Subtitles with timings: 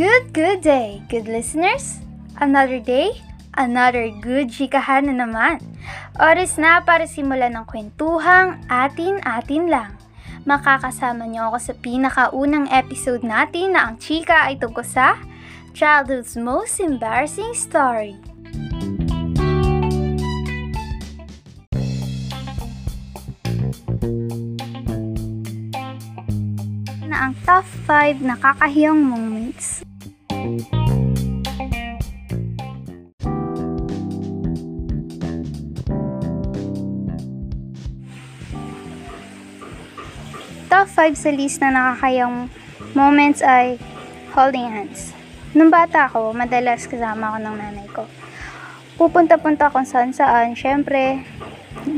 [0.00, 2.00] Good, good day, good listeners.
[2.40, 3.20] Another day,
[3.52, 5.60] another good chikahan na naman.
[6.16, 10.00] Oras na para simulan ng kwentuhang atin-atin lang.
[10.48, 15.20] Makakasama niyo ako sa pinakaunang episode natin na ang chika ay tungkol sa
[15.76, 18.16] childhood's most embarrassing story.
[27.04, 29.89] na ang top 5 nakakahiyang moments.
[40.80, 42.48] Top 5 sa list na nakakayang
[42.96, 43.76] moments ay
[44.32, 45.12] holding hands.
[45.52, 48.08] Nung bata ako, madalas kasama ako ng nanay ko.
[48.96, 51.20] Pupunta-punta kung saan saan, syempre,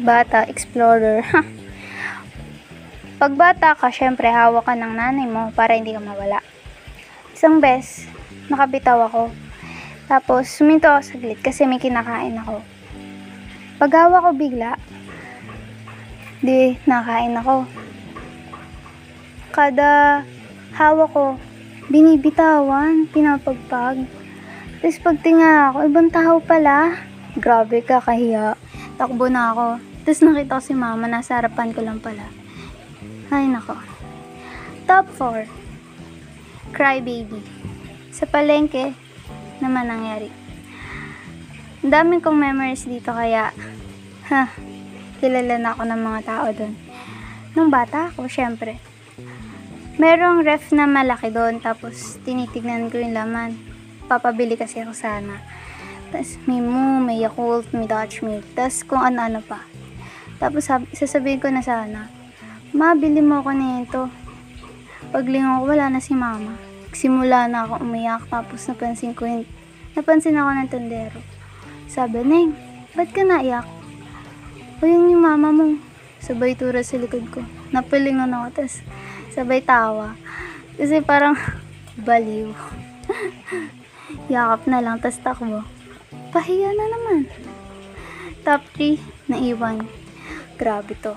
[0.02, 1.22] bata, explorer.
[3.22, 6.42] Pag bata ka, syempre, hawak ka ng nanay mo para hindi ka mawala.
[7.38, 8.10] Isang bes,
[8.50, 9.30] nakabitaw ako.
[10.10, 12.58] Tapos, suminto ako saglit kasi may kinakain ako.
[13.78, 14.74] Pag hawak ko bigla,
[16.42, 17.62] di, nakain ako.
[19.52, 20.24] Kada
[20.72, 21.36] hawak ko,
[21.92, 24.08] binibitawan, pinapagpag.
[24.80, 26.96] Tapos pagtinga ako, ibang tao pala.
[27.36, 28.56] Grabe ka, kahiya.
[28.96, 29.68] Takbo na ako.
[30.08, 32.32] Tapos nakita ko si mama, nasa harapan ko lang pala.
[33.28, 33.76] Ay, nako.
[34.88, 35.44] Top 4.
[36.72, 37.44] Cry Baby.
[38.08, 38.96] Sa palengke
[39.60, 40.32] naman nangyari.
[41.84, 43.52] Ang dami kong memories dito kaya,
[44.32, 44.42] ha,
[45.20, 46.72] kilala na ako ng mga tao doon.
[47.52, 48.91] Nung bata ako, syempre.
[50.00, 53.60] Merong ref na malaki doon, tapos tinitignan ko yung laman.
[54.08, 55.36] Papabili kasi ako sana.
[56.08, 59.60] Tapos may Moo, may Yakult, may Dutch Milk, tapos kung ano-ano pa.
[60.40, 62.08] Tapos sabi, sasabihin ko na sana,
[62.72, 64.02] Ma, bili mo ako nito.
[65.12, 66.56] Paglingon ko, wala na si mama.
[66.96, 69.44] Simula na ako umiyak, tapos napansin ko yun.
[69.92, 71.20] Napansin ako ng tendero.
[71.84, 72.56] Sabi, Neng,
[72.96, 73.68] ba't ka naiyak?
[74.80, 75.76] O yun yung mama mo.
[76.16, 77.44] Sabay tura sa likod ko.
[77.76, 78.80] Napalingon ako, tapos
[79.32, 80.14] sabay tawa.
[80.76, 81.34] Kasi parang
[81.96, 82.52] baliw.
[84.32, 85.60] Yakap na lang, tapos takbo.
[86.30, 87.18] Pahiya na naman.
[88.44, 89.00] Top 3,
[89.32, 89.84] naiwan.
[90.60, 91.16] Grabe to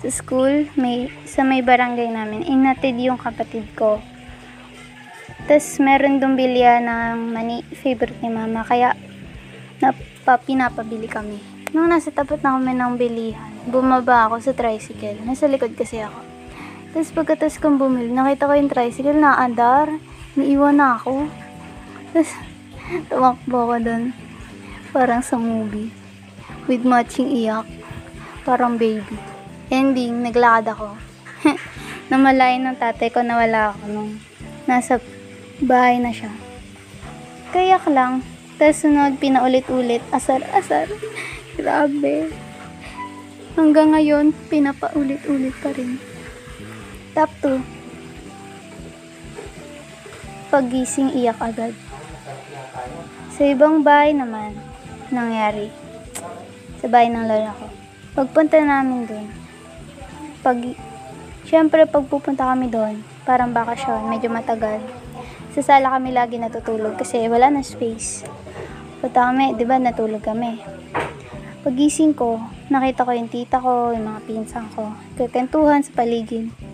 [0.00, 4.00] sa school, may, sa may barangay namin, inatid yung kapatid ko.
[5.44, 8.96] Tapos, meron dong bilya ng mani, favorite ni mama, kaya
[9.84, 11.36] napa, pinapabili kami.
[11.76, 15.20] Nung nasa tapat na kami ng bilihan, bumaba ako sa tricycle.
[15.20, 16.29] Nasa likod kasi ako.
[16.90, 19.90] Tapos pagkatas kong bumili, nakita ko yung tricycle na andar.
[20.34, 21.26] Niiwan na ako.
[22.10, 22.30] Tapos,
[23.10, 24.04] tumakbo ko doon.
[24.90, 25.94] Parang sa movie.
[26.66, 27.66] With matching iyak.
[28.42, 29.30] Parang baby
[29.70, 30.98] ending, naglakad ako.
[32.12, 34.10] Namalayan ng tatay ko na wala ako nung
[34.66, 34.98] nasa
[35.62, 36.34] bahay na siya.
[37.54, 38.26] Kayak lang.
[38.58, 40.02] Tapos sunod, pinaulit-ulit.
[40.10, 40.90] Asar-asar.
[41.58, 42.28] Grabe.
[43.54, 45.96] Hanggang ngayon, pinapaulit-ulit pa rin.
[47.10, 47.58] Top 2.
[50.54, 51.74] Pagising iyak agad.
[53.34, 54.54] Sa ibang bahay naman,
[55.10, 55.74] nangyari.
[56.78, 57.66] Sa bahay ng lola ko.
[58.14, 59.26] Pagpunta namin dun,
[60.46, 60.54] pag,
[61.50, 64.78] syempre pag pupunta kami doon, parang bakasyon, medyo matagal.
[65.50, 68.22] Sa sala kami lagi natutulog kasi wala na space.
[69.02, 70.62] Punta kami, di ba, natulog kami.
[71.66, 72.38] Pagising ko,
[72.70, 74.94] nakita ko yung tita ko, yung mga pinsan ko.
[75.18, 76.69] Kakentuhan sa paligid.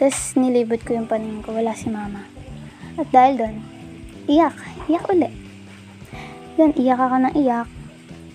[0.00, 2.24] Tapos nilibot ko yung paningin ko, wala si mama.
[2.96, 3.56] At dahil doon,
[4.24, 4.56] iyak,
[4.88, 5.28] iyak ulit.
[6.56, 7.68] Then, iyak ako ng iyak.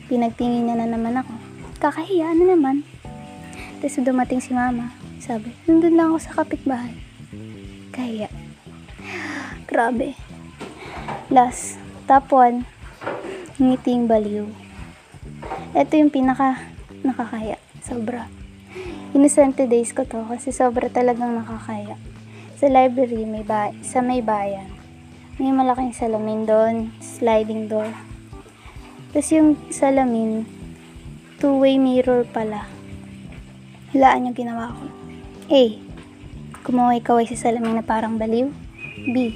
[0.06, 1.34] Pinagtingin niya na naman ako.
[1.82, 2.86] Kakahiya na naman.
[3.82, 4.94] Tapos dumating si mama.
[5.18, 6.94] Sabi, nandun lang ako sa kapitbahay.
[7.90, 8.30] Kaya,
[9.70, 10.14] grabe.
[11.34, 12.62] Last, top 1,
[13.58, 14.46] ngiting baliw.
[15.74, 16.62] Ito yung pinaka
[17.02, 17.58] nakakaya.
[17.82, 18.45] Sobra.
[19.16, 21.96] Innocente days ko to kasi sobra talagang nakakaya.
[22.60, 24.68] Sa library, may ba sa may bayan.
[25.40, 27.88] May malaking salamin doon, sliding door.
[29.16, 30.44] Tapos yung salamin,
[31.40, 32.68] two-way mirror pala.
[33.96, 34.84] Hilaan yung ginawa ko.
[35.48, 35.64] A.
[36.68, 38.52] Kumaway-kaway sa salamin na parang baliw.
[39.16, 39.32] B.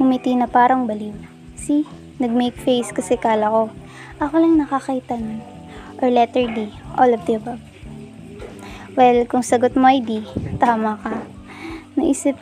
[0.00, 1.12] Umiti na parang baliw.
[1.60, 1.84] C.
[2.16, 3.62] Nag-make face kasi kala ko,
[4.24, 5.44] ako lang nakakita nun.
[6.00, 6.72] Or letter D.
[6.96, 7.71] All of the above.
[8.92, 10.20] Well, kung sagot mo ay D,
[10.60, 11.24] tama ka.
[11.96, 12.36] Naisip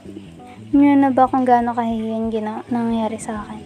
[0.74, 3.62] niyo na ba kung gaano kahihiyan gina- nangyari sa akin?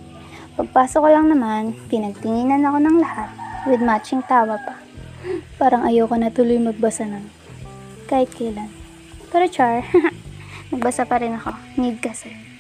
[0.60, 3.32] Pagpasok ko lang naman, pinagtinginan ako ng lahat
[3.64, 4.76] with matching tawa pa.
[5.56, 7.24] Parang ayoko na tuloy magbasa nun
[8.04, 8.68] kahit kailan.
[9.32, 9.80] Pero char,
[10.70, 11.56] nagbasa pa rin ako.
[11.80, 12.53] Need kasi.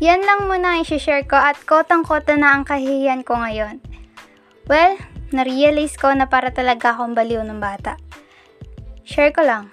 [0.00, 3.84] Yan lang muna ang share ko at kotang-kota na ang kahihiyan ko ngayon.
[4.64, 4.96] Well,
[5.28, 8.00] na-realize ko na para talaga akong baliw ng bata.
[9.04, 9.68] Share ko lang.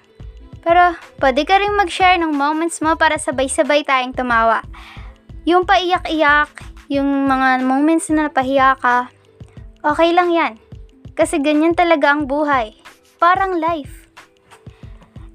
[0.68, 4.68] Pero, pwede ka rin mag-share ng moments mo para sabay-sabay tayong tumawa.
[5.48, 6.52] Yung paiyak-iyak,
[6.92, 9.08] yung mga moments na napahiya ka,
[9.80, 10.60] okay lang yan.
[11.16, 12.76] Kasi ganyan talaga ang buhay.
[13.16, 14.07] Parang life.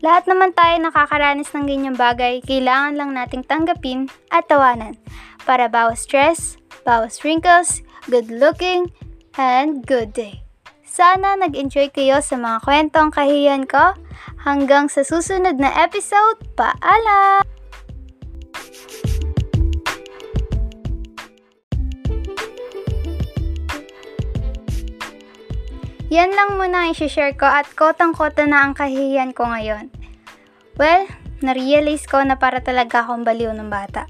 [0.02, 4.98] Lahat naman tayo nakakaranas ng ganyang bagay, kailangan lang nating tanggapin at tawanan
[5.46, 8.90] para bawas stress, bawas wrinkles, good looking,
[9.38, 10.42] and good day.
[10.82, 13.94] Sana nag-enjoy kayo sa mga kwentong kahiyan ko.
[14.42, 17.61] Hanggang sa susunod na episode, paalam!
[26.12, 29.88] Yan lang muna ang share ko at kotang-kota na ang kahihiyan ko ngayon.
[30.76, 31.08] Well,
[31.40, 34.04] na-realize ko na para talaga akong baliw ng bata.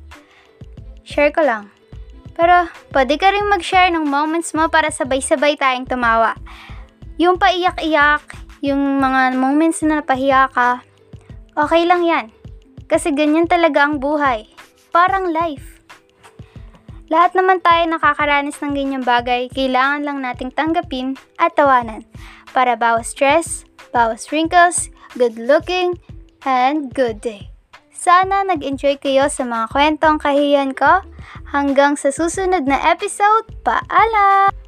[1.06, 1.70] Share ko lang.
[2.34, 6.34] Pero, pwede ka rin mag-share ng moments mo para sabay-sabay tayong tumawa.
[7.22, 8.26] Yung paiyak-iyak,
[8.66, 10.82] yung mga moments na napahiya ka,
[11.54, 12.34] okay lang yan.
[12.90, 14.50] Kasi ganyan talaga ang buhay.
[14.90, 15.81] Parang life.
[17.12, 22.08] Lahat naman tayo nakakaranas ng ganyang bagay, kailangan lang nating tanggapin at tawanan
[22.56, 26.00] para bawas stress, bawas wrinkles, good looking,
[26.48, 27.52] and good day.
[27.92, 31.04] Sana nag-enjoy kayo sa mga kwentong kahiyan ko.
[31.52, 34.61] Hanggang sa susunod na episode, paalam!